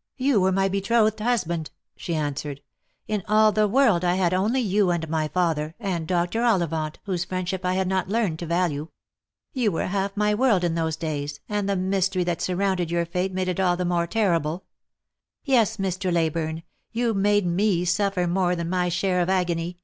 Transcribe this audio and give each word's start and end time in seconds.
"You 0.16 0.40
were 0.40 0.50
my 0.50 0.70
betrothed 0.70 1.20
husband," 1.20 1.70
she 1.94 2.14
answered." 2.14 2.62
In 3.06 3.22
all 3.28 3.52
the 3.52 3.68
world 3.68 4.02
I 4.02 4.14
had 4.14 4.32
only 4.32 4.62
you, 4.62 4.90
and 4.90 5.06
my 5.10 5.28
father, 5.28 5.74
and 5.78 6.08
Dr. 6.08 6.40
Ollivant, 6.42 7.00
whose 7.02 7.26
friendship 7.26 7.66
I 7.66 7.74
had 7.74 7.86
not 7.86 8.08
learned 8.08 8.38
to 8.38 8.46
value. 8.46 8.88
You 9.52 9.72
were 9.72 9.88
half 9.88 10.16
my 10.16 10.32
world 10.34 10.64
in 10.64 10.74
those 10.74 10.96
days, 10.96 11.40
and 11.50 11.68
the 11.68 11.76
mystery 11.76 12.24
that 12.24 12.40
surrounded 12.40 12.90
your 12.90 13.04
fate 13.04 13.34
made 13.34 13.48
it 13.48 13.60
all 13.60 13.76
the 13.76 13.84
more 13.84 14.06
terrible. 14.06 14.64
Yes, 15.44 15.76
Mr. 15.76 16.10
Leyburne, 16.10 16.62
you 16.90 17.12
made 17.12 17.44
me 17.44 17.84
suffer 17.84 18.26
more 18.26 18.56
than 18.56 18.70
my 18.70 18.88
share 18.88 19.20
of 19.20 19.28
agony." 19.28 19.76